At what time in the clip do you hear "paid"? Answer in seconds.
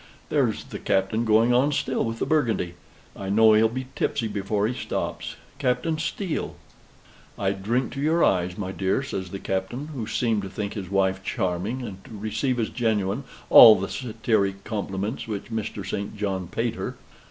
16.47-16.73